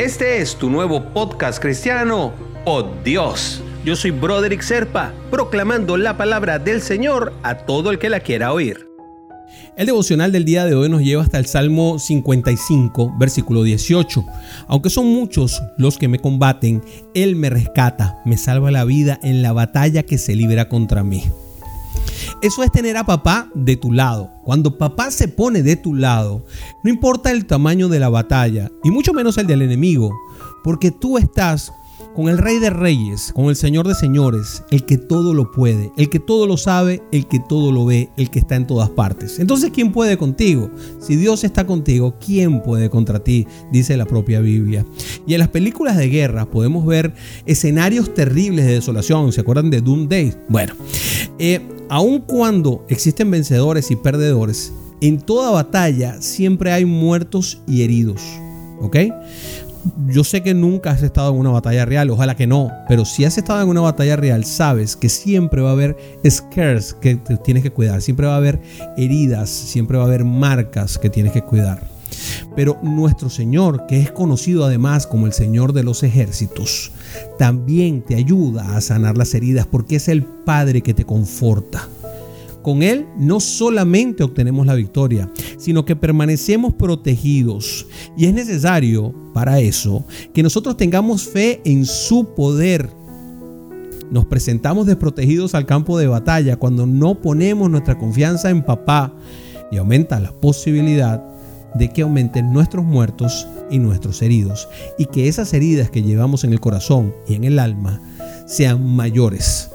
[0.00, 2.32] Este es tu nuevo podcast cristiano,
[2.64, 3.60] Oh Dios.
[3.84, 8.54] Yo soy Broderick Serpa, proclamando la palabra del Señor a todo el que la quiera
[8.54, 8.88] oír.
[9.76, 14.24] El devocional del día de hoy nos lleva hasta el Salmo 55, versículo 18.
[14.68, 16.82] Aunque son muchos los que me combaten,
[17.12, 21.24] Él me rescata, me salva la vida en la batalla que se libra contra mí.
[22.42, 24.30] Eso es tener a papá de tu lado.
[24.44, 26.46] Cuando papá se pone de tu lado,
[26.82, 30.18] no importa el tamaño de la batalla, y mucho menos el del enemigo,
[30.64, 31.70] porque tú estás
[32.14, 35.92] con el Rey de Reyes, con el Señor de Señores, el que todo lo puede,
[35.96, 38.90] el que todo lo sabe, el que todo lo ve, el que está en todas
[38.90, 39.38] partes.
[39.38, 40.70] Entonces, ¿quién puede contigo?
[41.00, 43.46] Si Dios está contigo, ¿quién puede contra ti?
[43.72, 44.84] Dice la propia Biblia.
[45.26, 47.14] Y en las películas de guerra podemos ver
[47.46, 49.32] escenarios terribles de desolación.
[49.32, 50.34] ¿Se acuerdan de Doomsday?
[50.48, 50.74] Bueno,
[51.38, 58.20] eh, aun cuando existen vencedores y perdedores, en toda batalla siempre hay muertos y heridos.
[58.80, 58.96] ¿Ok?
[60.08, 63.24] Yo sé que nunca has estado en una batalla real, ojalá que no, pero si
[63.24, 65.96] has estado en una batalla real, sabes que siempre va a haber
[66.28, 68.60] scares que tienes que cuidar, siempre va a haber
[68.96, 71.82] heridas, siempre va a haber marcas que tienes que cuidar.
[72.56, 76.92] Pero nuestro Señor, que es conocido además como el Señor de los ejércitos,
[77.38, 81.88] también te ayuda a sanar las heridas porque es el Padre que te conforta.
[82.62, 87.86] Con Él no solamente obtenemos la victoria, sino que permanecemos protegidos.
[88.16, 92.90] Y es necesario para eso que nosotros tengamos fe en su poder.
[94.10, 99.14] Nos presentamos desprotegidos al campo de batalla cuando no ponemos nuestra confianza en papá
[99.70, 101.22] y aumenta la posibilidad
[101.74, 106.52] de que aumenten nuestros muertos y nuestros heridos y que esas heridas que llevamos en
[106.52, 108.00] el corazón y en el alma
[108.46, 109.70] sean mayores.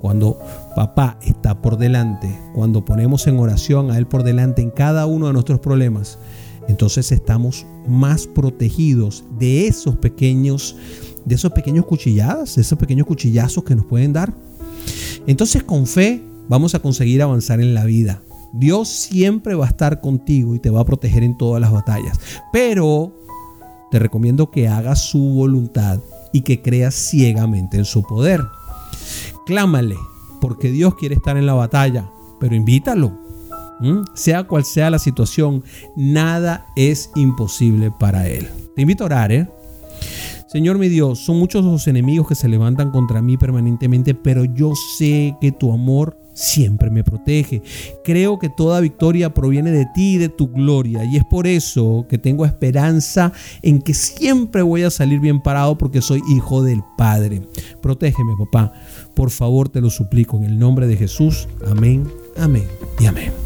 [0.00, 0.40] Cuando
[0.76, 5.26] papá está por delante, cuando ponemos en oración a Él por delante en cada uno
[5.26, 6.18] de nuestros problemas,
[6.68, 10.76] entonces estamos más protegidos de esos pequeños,
[11.24, 14.34] de esos pequeños cuchilladas, de esos pequeños cuchillazos que nos pueden dar.
[15.26, 18.20] Entonces con fe vamos a conseguir avanzar en la vida.
[18.52, 22.20] Dios siempre va a estar contigo y te va a proteger en todas las batallas.
[22.52, 23.14] Pero
[23.90, 26.00] te recomiendo que hagas su voluntad
[26.34, 28.42] y que creas ciegamente en su poder.
[29.46, 29.96] Clámale,
[30.40, 32.10] porque Dios quiere estar en la batalla,
[32.40, 33.12] pero invítalo.
[34.14, 35.62] Sea cual sea la situación,
[35.96, 38.48] nada es imposible para Él.
[38.74, 39.48] Te invito a orar, ¿eh?
[40.46, 44.72] Señor mi Dios, son muchos los enemigos que se levantan contra mí permanentemente, pero yo
[44.96, 47.62] sé que tu amor siempre me protege.
[48.04, 51.04] Creo que toda victoria proviene de ti y de tu gloria.
[51.04, 53.32] Y es por eso que tengo esperanza
[53.62, 57.42] en que siempre voy a salir bien parado porque soy hijo del Padre.
[57.80, 58.72] Protégeme, papá.
[59.14, 61.48] Por favor, te lo suplico en el nombre de Jesús.
[61.66, 62.68] Amén, amén
[63.00, 63.45] y amén.